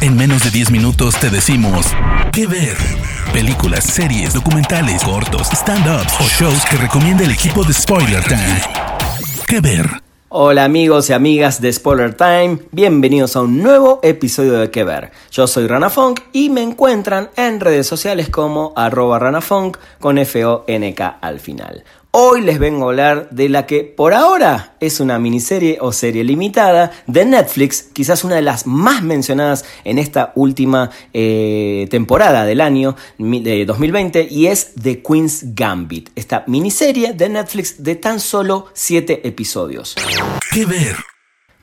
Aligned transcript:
En 0.00 0.16
menos 0.16 0.44
de 0.44 0.50
10 0.50 0.70
minutos 0.70 1.16
te 1.18 1.30
decimos 1.30 1.86
qué 2.32 2.46
ver. 2.46 2.76
Películas, 3.32 3.84
series, 3.84 4.34
documentales, 4.34 5.02
cortos, 5.02 5.48
stand-ups 5.50 6.14
o 6.20 6.24
shows 6.24 6.64
que 6.66 6.76
recomienda 6.76 7.24
el 7.24 7.30
equipo 7.30 7.64
de 7.64 7.72
Spoiler 7.72 8.22
Time. 8.24 8.60
¿Qué 9.46 9.60
ver? 9.60 9.88
Hola 10.28 10.64
amigos 10.64 11.10
y 11.10 11.12
amigas 11.12 11.60
de 11.60 11.72
Spoiler 11.72 12.14
Time, 12.14 12.58
bienvenidos 12.72 13.36
a 13.36 13.42
un 13.42 13.62
nuevo 13.62 14.00
episodio 14.02 14.54
de 14.54 14.68
Que 14.68 14.82
Ver. 14.82 15.12
Yo 15.30 15.46
soy 15.46 15.68
Rana 15.68 15.90
Funk 15.90 16.20
y 16.32 16.50
me 16.50 16.60
encuentran 16.60 17.30
en 17.36 17.60
redes 17.60 17.86
sociales 17.86 18.30
como 18.30 18.72
arroba 18.74 19.20
ranafunk 19.20 19.76
con 20.00 20.18
F-O-N-K 20.18 21.18
al 21.20 21.38
final. 21.38 21.84
Hoy 22.16 22.42
les 22.42 22.60
vengo 22.60 22.84
a 22.84 22.90
hablar 22.90 23.30
de 23.30 23.48
la 23.48 23.66
que 23.66 23.82
por 23.82 24.14
ahora 24.14 24.76
es 24.78 25.00
una 25.00 25.18
miniserie 25.18 25.78
o 25.80 25.90
serie 25.90 26.22
limitada 26.22 26.92
de 27.08 27.24
Netflix, 27.24 27.88
quizás 27.92 28.22
una 28.22 28.36
de 28.36 28.42
las 28.42 28.68
más 28.68 29.02
mencionadas 29.02 29.64
en 29.82 29.98
esta 29.98 30.30
última 30.36 30.90
eh, 31.12 31.88
temporada 31.90 32.44
del 32.44 32.60
año 32.60 32.94
de 33.18 33.64
2020 33.66 34.28
y 34.30 34.46
es 34.46 34.74
The 34.80 35.02
Queen's 35.02 35.56
Gambit, 35.56 36.10
esta 36.14 36.44
miniserie 36.46 37.14
de 37.14 37.28
Netflix 37.30 37.82
de 37.82 37.96
tan 37.96 38.20
solo 38.20 38.66
7 38.74 39.26
episodios. 39.26 39.96
¿Qué 40.52 40.66
ver? 40.66 41.13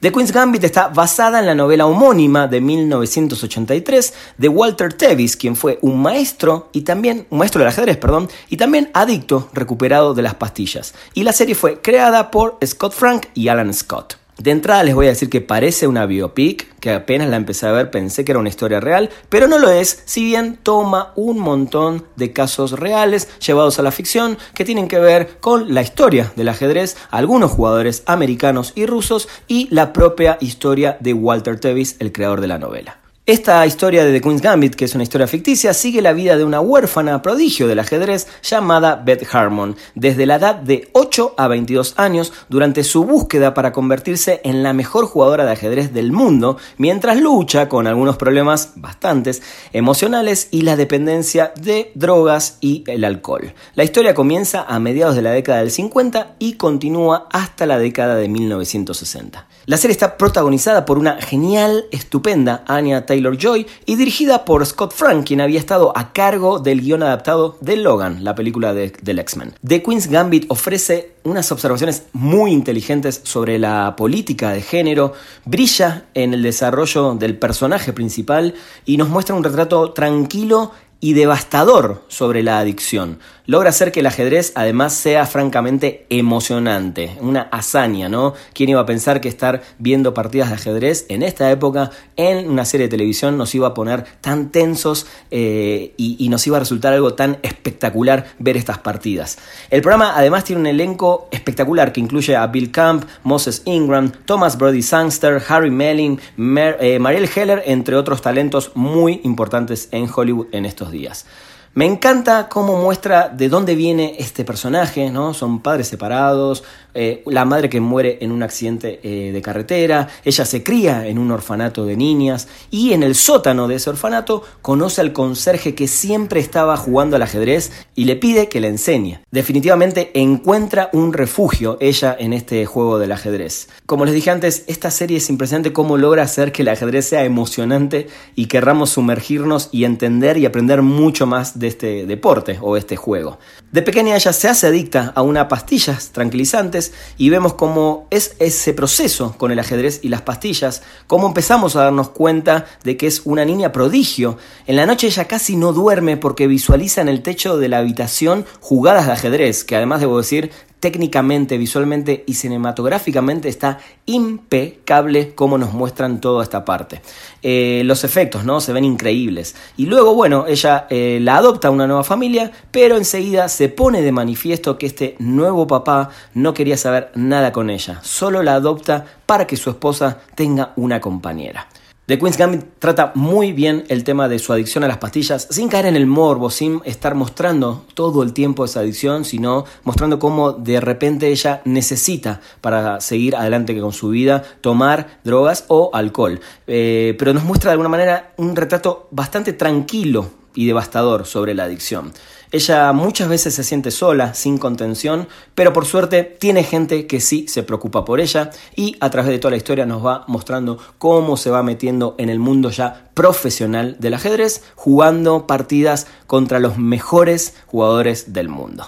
The 0.01 0.11
Queen's 0.11 0.31
Gambit 0.31 0.63
está 0.63 0.87
basada 0.87 1.41
en 1.41 1.45
la 1.45 1.53
novela 1.53 1.85
homónima 1.85 2.47
de 2.47 2.59
1983 2.59 4.13
de 4.35 4.49
Walter 4.49 4.91
Tevis, 4.91 5.37
quien 5.37 5.55
fue 5.55 5.77
un 5.83 6.01
maestro 6.01 6.69
y 6.71 6.81
también 6.81 7.27
un 7.29 7.37
maestro 7.37 7.59
del 7.59 7.67
ajedrez, 7.67 7.97
perdón, 7.97 8.27
y 8.49 8.57
también 8.57 8.89
adicto 8.95 9.49
recuperado 9.53 10.15
de 10.15 10.23
las 10.23 10.33
pastillas. 10.33 10.95
Y 11.13 11.21
la 11.21 11.33
serie 11.33 11.53
fue 11.53 11.81
creada 11.81 12.31
por 12.31 12.57
Scott 12.65 12.93
Frank 12.93 13.27
y 13.35 13.49
Alan 13.49 13.71
Scott. 13.75 14.20
De 14.37 14.49
entrada 14.49 14.83
les 14.83 14.95
voy 14.95 15.05
a 15.05 15.09
decir 15.09 15.29
que 15.29 15.41
parece 15.41 15.87
una 15.87 16.05
biopic, 16.05 16.79
que 16.79 16.91
apenas 16.91 17.29
la 17.29 17.35
empecé 17.35 17.67
a 17.67 17.71
ver 17.71 17.91
pensé 17.91 18.25
que 18.25 18.31
era 18.31 18.39
una 18.39 18.49
historia 18.49 18.79
real, 18.79 19.09
pero 19.29 19.47
no 19.47 19.59
lo 19.59 19.69
es, 19.69 20.01
si 20.05 20.23
bien 20.23 20.57
toma 20.63 21.11
un 21.15 21.37
montón 21.39 22.05
de 22.15 22.33
casos 22.33 22.71
reales 22.79 23.29
llevados 23.39 23.77
a 23.77 23.83
la 23.83 23.91
ficción 23.91 24.37
que 24.55 24.65
tienen 24.65 24.87
que 24.87 24.99
ver 24.99 25.37
con 25.39 25.73
la 25.73 25.81
historia 25.81 26.31
del 26.35 26.49
ajedrez, 26.49 26.97
algunos 27.11 27.51
jugadores 27.51 28.03
americanos 28.07 28.73
y 28.75 28.85
rusos 28.85 29.27
y 29.47 29.67
la 29.69 29.93
propia 29.93 30.37
historia 30.41 30.97
de 30.99 31.13
Walter 31.13 31.59
Tevis, 31.59 31.97
el 31.99 32.11
creador 32.11 32.41
de 32.41 32.47
la 32.47 32.57
novela. 32.57 33.00
Esta 33.31 33.65
historia 33.65 34.03
de 34.03 34.11
The 34.11 34.19
Queen's 34.19 34.41
Gambit, 34.41 34.75
que 34.75 34.83
es 34.83 34.93
una 34.93 35.03
historia 35.03 35.25
ficticia, 35.25 35.73
sigue 35.73 36.01
la 36.01 36.11
vida 36.11 36.35
de 36.35 36.43
una 36.43 36.59
huérfana 36.59 37.21
prodigio 37.21 37.65
del 37.65 37.79
ajedrez 37.79 38.27
llamada 38.43 38.97
Beth 38.97 39.25
Harmon, 39.33 39.77
desde 39.95 40.25
la 40.25 40.35
edad 40.35 40.55
de 40.55 40.89
8 40.91 41.35
a 41.37 41.47
22 41.47 41.93
años, 41.95 42.33
durante 42.49 42.83
su 42.83 43.05
búsqueda 43.05 43.53
para 43.53 43.71
convertirse 43.71 44.41
en 44.43 44.63
la 44.63 44.73
mejor 44.73 45.05
jugadora 45.05 45.45
de 45.45 45.53
ajedrez 45.53 45.93
del 45.93 46.11
mundo, 46.11 46.57
mientras 46.75 47.21
lucha 47.21 47.69
con 47.69 47.87
algunos 47.87 48.17
problemas 48.17 48.73
bastantes 48.75 49.41
emocionales 49.71 50.49
y 50.51 50.63
la 50.63 50.75
dependencia 50.75 51.53
de 51.55 51.93
drogas 51.95 52.57
y 52.59 52.83
el 52.87 53.05
alcohol. 53.05 53.53
La 53.75 53.85
historia 53.85 54.13
comienza 54.13 54.65
a 54.67 54.77
mediados 54.81 55.15
de 55.15 55.21
la 55.21 55.31
década 55.31 55.59
del 55.59 55.71
50 55.71 56.35
y 56.37 56.55
continúa 56.55 57.29
hasta 57.31 57.65
la 57.65 57.79
década 57.79 58.17
de 58.17 58.27
1960. 58.27 59.47
La 59.67 59.77
serie 59.77 59.93
está 59.93 60.17
protagonizada 60.17 60.83
por 60.83 60.97
una 60.97 61.21
genial, 61.21 61.85
estupenda 61.91 62.65
Anya 62.67 63.05
Taylor 63.05 63.20
Joy 63.37 63.67
y 63.85 63.95
dirigida 63.95 64.45
por 64.45 64.65
Scott 64.65 64.93
Frank, 64.93 65.27
quien 65.27 65.41
había 65.41 65.59
estado 65.59 65.93
a 65.95 66.13
cargo 66.13 66.59
del 66.59 66.81
guion 66.81 67.03
adaptado 67.03 67.57
de 67.61 67.77
Logan, 67.77 68.23
la 68.23 68.35
película 68.35 68.73
de, 68.73 68.93
del 69.01 69.19
X-Men. 69.19 69.53
The 69.65 69.83
Queen's 69.83 70.07
Gambit 70.07 70.45
ofrece 70.49 71.13
unas 71.23 71.51
observaciones 71.51 72.03
muy 72.13 72.51
inteligentes 72.51 73.21
sobre 73.23 73.59
la 73.59 73.95
política 73.95 74.51
de 74.51 74.61
género, 74.61 75.13
brilla 75.45 76.05
en 76.13 76.33
el 76.33 76.41
desarrollo 76.41 77.13
del 77.15 77.37
personaje 77.37 77.93
principal 77.93 78.55
y 78.85 78.97
nos 78.97 79.09
muestra 79.09 79.35
un 79.35 79.43
retrato 79.43 79.91
tranquilo 79.91 80.71
y 81.01 81.13
devastador 81.13 82.03
sobre 82.07 82.43
la 82.43 82.59
adicción. 82.59 83.17
Logra 83.47 83.71
hacer 83.71 83.91
que 83.91 84.01
el 84.01 84.05
ajedrez 84.05 84.53
además 84.55 84.93
sea 84.93 85.25
francamente 85.25 86.05
emocionante, 86.09 87.17
una 87.19 87.41
hazaña, 87.51 88.07
¿no? 88.07 88.35
¿Quién 88.53 88.69
iba 88.69 88.79
a 88.79 88.85
pensar 88.85 89.19
que 89.19 89.27
estar 89.27 89.63
viendo 89.79 90.13
partidas 90.13 90.49
de 90.49 90.55
ajedrez 90.55 91.07
en 91.09 91.23
esta 91.23 91.51
época 91.51 91.89
en 92.15 92.47
una 92.49 92.65
serie 92.65 92.85
de 92.85 92.91
televisión 92.91 93.37
nos 93.37 93.53
iba 93.55 93.67
a 93.67 93.73
poner 93.73 94.05
tan 94.21 94.51
tensos 94.51 95.07
eh, 95.31 95.93
y, 95.97 96.29
nos 96.29 96.45
iba 96.47 96.57
a 96.57 96.59
resultar 96.61 96.93
algo 96.93 97.15
tan 97.15 97.39
espectacular 97.41 98.27
ver 98.37 98.55
estas 98.55 98.77
partidas? 98.77 99.39
El 99.71 99.81
programa 99.81 100.13
además 100.15 100.43
tiene 100.43 100.61
un 100.61 100.67
elenco 100.67 101.27
espectacular 101.31 101.91
que 101.91 101.99
incluye 101.99 102.35
a 102.35 102.45
Bill 102.47 102.71
Camp, 102.71 103.05
Moses 103.23 103.63
Ingram, 103.65 104.11
Thomas 104.25 104.57
Brody 104.57 104.83
Sangster, 104.83 105.41
Harry 105.49 105.71
Melling, 105.71 106.19
eh, 106.37 106.99
Mariel 106.99 107.29
Heller, 107.35 107.63
entre 107.65 107.95
otros 107.95 108.21
talentos 108.21 108.71
muy 108.75 109.19
importantes 109.23 109.89
en 109.91 110.07
Hollywood 110.13 110.47
en 110.51 110.65
estos 110.65 110.90
días. 110.91 111.25
Me 111.73 111.85
encanta 111.85 112.49
cómo 112.49 112.75
muestra 112.81 113.29
de 113.29 113.47
dónde 113.47 113.75
viene 113.75 114.15
este 114.19 114.43
personaje, 114.43 115.09
¿no? 115.09 115.33
Son 115.33 115.61
padres 115.61 115.87
separados, 115.87 116.65
eh, 116.93 117.23
la 117.25 117.45
madre 117.45 117.69
que 117.69 117.79
muere 117.79 118.17
en 118.19 118.33
un 118.33 118.43
accidente 118.43 118.99
eh, 119.03 119.31
de 119.31 119.41
carretera, 119.41 120.09
ella 120.25 120.43
se 120.43 120.61
cría 120.61 121.07
en 121.07 121.17
un 121.17 121.31
orfanato 121.31 121.85
de 121.85 121.95
niñas 121.95 122.49
y 122.69 122.91
en 122.91 123.03
el 123.03 123.15
sótano 123.15 123.69
de 123.69 123.75
ese 123.75 123.89
orfanato 123.89 124.43
conoce 124.61 124.99
al 124.99 125.13
conserje 125.13 125.73
que 125.73 125.87
siempre 125.87 126.41
estaba 126.41 126.75
jugando 126.75 127.15
al 127.15 127.21
ajedrez 127.21 127.71
y 127.95 128.03
le 128.03 128.17
pide 128.17 128.49
que 128.49 128.59
le 128.59 128.67
enseñe. 128.67 129.21
Definitivamente 129.31 130.11
encuentra 130.13 130.89
un 130.91 131.13
refugio 131.13 131.77
ella 131.79 132.13
en 132.19 132.33
este 132.33 132.65
juego 132.65 132.99
del 132.99 133.13
ajedrez. 133.13 133.69
Como 133.85 134.03
les 134.03 134.13
dije 134.13 134.29
antes, 134.29 134.65
esta 134.67 134.91
serie 134.91 135.17
es 135.17 135.29
impresionante 135.29 135.71
cómo 135.71 135.95
logra 135.95 136.23
hacer 136.23 136.51
que 136.51 136.63
el 136.63 136.67
ajedrez 136.67 137.07
sea 137.07 137.23
emocionante 137.23 138.07
y 138.35 138.47
querramos 138.47 138.89
sumergirnos 138.89 139.69
y 139.71 139.85
entender 139.85 140.37
y 140.37 140.45
aprender 140.45 140.81
mucho 140.81 141.25
más 141.25 141.57
de 141.61 141.67
este 141.67 142.05
deporte 142.05 142.57
o 142.61 142.75
este 142.75 142.97
juego. 142.97 143.39
De 143.71 143.81
pequeña 143.81 144.15
ella 144.15 144.33
se 144.33 144.49
hace 144.49 144.67
adicta 144.67 145.13
a 145.15 145.21
unas 145.21 145.45
pastillas 145.45 146.09
tranquilizantes 146.09 146.93
y 147.17 147.29
vemos 147.29 147.53
cómo 147.53 148.07
es 148.09 148.35
ese 148.39 148.73
proceso 148.73 149.35
con 149.37 149.51
el 149.51 149.59
ajedrez 149.59 150.01
y 150.03 150.09
las 150.09 150.23
pastillas, 150.23 150.83
cómo 151.07 151.27
empezamos 151.27 151.75
a 151.75 151.83
darnos 151.83 152.09
cuenta 152.09 152.65
de 152.83 152.97
que 152.97 153.07
es 153.07 153.21
una 153.23 153.45
niña 153.45 153.71
prodigio. 153.71 154.37
En 154.67 154.75
la 154.75 154.85
noche 154.85 155.07
ella 155.07 155.25
casi 155.25 155.55
no 155.55 155.71
duerme 155.71 156.17
porque 156.17 156.47
visualiza 156.47 157.01
en 157.01 157.07
el 157.07 157.21
techo 157.21 157.57
de 157.57 157.69
la 157.69 157.77
habitación 157.77 158.45
jugadas 158.59 159.05
de 159.05 159.13
ajedrez, 159.13 159.63
que 159.63 159.75
además 159.75 160.01
debo 160.01 160.17
decir 160.17 160.51
técnicamente, 160.81 161.59
visualmente 161.59 162.23
y 162.27 162.33
cinematográficamente 162.33 163.47
está 163.47 163.77
impecable 164.07 165.33
como 165.35 165.57
nos 165.57 165.73
muestran 165.73 166.19
toda 166.19 166.43
esta 166.43 166.65
parte. 166.65 167.01
Eh, 167.43 167.83
los 167.85 168.03
efectos, 168.03 168.43
¿no? 168.43 168.59
Se 168.59 168.73
ven 168.73 168.83
increíbles. 168.83 169.55
Y 169.77 169.85
luego, 169.85 170.15
bueno, 170.15 170.45
ella 170.47 170.87
eh, 170.89 171.19
la 171.21 171.37
adopta 171.37 171.69
a 171.69 171.71
una 171.71 171.85
nueva 171.85 172.03
familia, 172.03 172.51
pero 172.71 172.97
enseguida 172.97 173.47
se 173.47 173.69
pone 173.69 174.01
de 174.01 174.11
manifiesto 174.11 174.79
que 174.79 174.87
este 174.87 175.15
nuevo 175.19 175.67
papá 175.67 176.09
no 176.33 176.53
quería 176.53 176.77
saber 176.77 177.11
nada 177.13 177.51
con 177.51 177.69
ella, 177.69 177.99
solo 178.01 178.41
la 178.41 178.55
adopta 178.55 179.05
para 179.27 179.45
que 179.45 179.57
su 179.57 179.69
esposa 179.69 180.19
tenga 180.35 180.73
una 180.75 180.99
compañera. 180.99 181.67
The 182.11 182.19
Queen's 182.19 182.35
Gambit 182.35 182.65
trata 182.77 183.13
muy 183.15 183.53
bien 183.53 183.85
el 183.87 184.03
tema 184.03 184.27
de 184.27 184.37
su 184.37 184.51
adicción 184.51 184.83
a 184.83 184.89
las 184.89 184.97
pastillas, 184.97 185.47
sin 185.49 185.69
caer 185.69 185.85
en 185.85 185.95
el 185.95 186.07
morbo, 186.07 186.49
sin 186.49 186.81
estar 186.83 187.15
mostrando 187.15 187.85
todo 187.93 188.21
el 188.21 188.33
tiempo 188.33 188.65
esa 188.65 188.81
adicción, 188.81 189.23
sino 189.23 189.63
mostrando 189.85 190.19
cómo 190.19 190.51
de 190.51 190.81
repente 190.81 191.29
ella 191.29 191.61
necesita 191.63 192.41
para 192.59 192.99
seguir 192.99 193.37
adelante 193.37 193.79
con 193.79 193.93
su 193.93 194.09
vida 194.09 194.43
tomar 194.59 195.21
drogas 195.23 195.63
o 195.69 195.89
alcohol. 195.93 196.41
Eh, 196.67 197.15
pero 197.17 197.33
nos 197.33 197.45
muestra 197.45 197.69
de 197.69 197.75
alguna 197.75 197.87
manera 197.87 198.33
un 198.35 198.57
retrato 198.57 199.07
bastante 199.11 199.53
tranquilo 199.53 200.40
y 200.55 200.67
devastador 200.67 201.25
sobre 201.25 201.53
la 201.53 201.63
adicción. 201.63 202.13
Ella 202.53 202.91
muchas 202.91 203.29
veces 203.29 203.53
se 203.53 203.63
siente 203.63 203.91
sola, 203.91 204.33
sin 204.33 204.57
contención, 204.57 205.29
pero 205.55 205.71
por 205.71 205.85
suerte 205.85 206.23
tiene 206.23 206.63
gente 206.65 207.07
que 207.07 207.21
sí 207.21 207.45
se 207.47 207.63
preocupa 207.63 208.03
por 208.03 208.19
ella 208.19 208.49
y 208.75 208.97
a 208.99 209.09
través 209.09 209.31
de 209.31 209.39
toda 209.39 209.51
la 209.51 209.57
historia 209.57 209.85
nos 209.85 210.05
va 210.05 210.25
mostrando 210.27 210.77
cómo 210.97 211.37
se 211.37 211.49
va 211.49 211.63
metiendo 211.63 212.15
en 212.17 212.29
el 212.29 212.39
mundo 212.39 212.69
ya 212.69 213.09
profesional 213.13 213.95
del 213.99 214.15
ajedrez, 214.15 214.63
jugando 214.75 215.47
partidas 215.47 216.07
contra 216.27 216.59
los 216.59 216.77
mejores 216.77 217.55
jugadores 217.67 218.33
del 218.33 218.49
mundo 218.49 218.85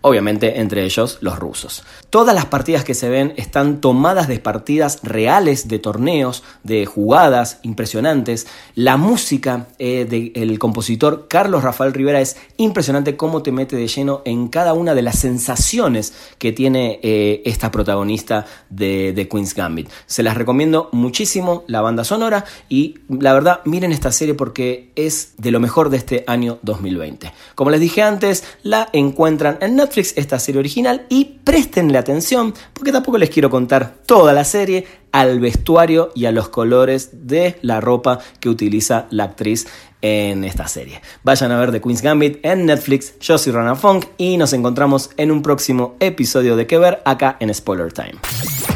obviamente 0.00 0.60
entre 0.60 0.84
ellos 0.84 1.18
los 1.20 1.38
rusos. 1.38 1.84
Todas 2.10 2.34
las 2.34 2.46
partidas 2.46 2.84
que 2.84 2.94
se 2.94 3.08
ven 3.08 3.34
están 3.36 3.80
tomadas 3.80 4.28
de 4.28 4.38
partidas 4.38 5.00
reales 5.02 5.68
de 5.68 5.78
torneos, 5.78 6.44
de 6.62 6.86
jugadas 6.86 7.58
impresionantes. 7.62 8.46
La 8.74 8.96
música 8.96 9.66
eh, 9.78 10.06
del 10.08 10.58
compositor 10.58 11.26
Carlos 11.28 11.64
Rafael 11.64 11.92
Rivera 11.92 12.20
es 12.20 12.36
impresionante 12.56 13.16
cómo 13.16 13.42
te 13.42 13.52
mete 13.52 13.76
de 13.76 13.88
lleno 13.88 14.22
en 14.24 14.48
cada 14.48 14.72
una 14.72 14.94
de 14.94 15.02
las 15.02 15.18
sensaciones 15.18 16.12
que 16.38 16.52
tiene 16.52 17.00
eh, 17.02 17.42
esta 17.44 17.70
protagonista 17.70 18.46
de, 18.70 19.12
de 19.12 19.28
Queen's 19.28 19.54
Gambit. 19.54 19.88
Se 20.06 20.22
las 20.22 20.36
recomiendo 20.36 20.88
muchísimo 20.92 21.64
la 21.66 21.80
banda 21.80 22.04
sonora 22.04 22.44
y 22.68 23.00
la 23.08 23.32
verdad 23.32 23.60
miren 23.64 23.92
esta 23.92 24.12
serie 24.12 24.34
porque 24.34 24.92
es 24.94 25.34
de 25.38 25.50
lo 25.50 25.60
mejor 25.60 25.90
de 25.90 25.96
este 25.96 26.24
año 26.26 26.58
2020. 26.62 27.32
Como 27.54 27.70
les 27.70 27.80
dije 27.80 28.02
antes, 28.02 28.44
la 28.62 28.88
encuentran 28.92 29.58
en 29.60 29.76
Netflix 29.76 29.87
Netflix 29.88 30.12
esta 30.16 30.38
serie 30.38 30.58
original 30.58 31.06
y 31.08 31.24
prestenle 31.44 31.96
atención 31.96 32.52
porque 32.74 32.92
tampoco 32.92 33.16
les 33.16 33.30
quiero 33.30 33.48
contar 33.48 33.94
toda 34.04 34.34
la 34.34 34.44
serie 34.44 34.86
al 35.12 35.40
vestuario 35.40 36.12
y 36.14 36.26
a 36.26 36.32
los 36.32 36.50
colores 36.50 37.10
de 37.26 37.58
la 37.62 37.80
ropa 37.80 38.18
que 38.38 38.50
utiliza 38.50 39.06
la 39.10 39.24
actriz 39.24 39.66
en 40.02 40.44
esta 40.44 40.68
serie. 40.68 41.00
Vayan 41.22 41.52
a 41.52 41.58
ver 41.58 41.72
The 41.72 41.80
Queen's 41.80 42.02
Gambit 42.02 42.44
en 42.44 42.66
Netflix. 42.66 43.18
Yo 43.18 43.38
soy 43.38 43.52
Rana 43.52 43.76
Funk 43.76 44.04
y 44.18 44.36
nos 44.36 44.52
encontramos 44.52 45.08
en 45.16 45.30
un 45.30 45.40
próximo 45.40 45.96
episodio 46.00 46.54
de 46.54 46.66
Que 46.66 46.76
Ver 46.76 47.00
acá 47.06 47.38
en 47.40 47.52
Spoiler 47.54 47.90
Time. 47.90 48.16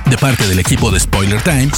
De 0.06 0.16
parte 0.16 0.48
del 0.48 0.58
equipo 0.58 0.90
de 0.90 0.98
Spoiler 0.98 1.42
Time, 1.42 1.70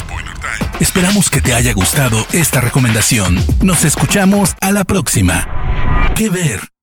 esperamos 0.78 1.28
que 1.28 1.40
te 1.40 1.54
haya 1.54 1.72
gustado 1.72 2.24
esta 2.32 2.60
recomendación. 2.60 3.44
Nos 3.62 3.84
escuchamos 3.84 4.54
a 4.60 4.70
la 4.70 4.84
próxima. 4.84 6.12
Que 6.14 6.30
Ver. 6.30 6.73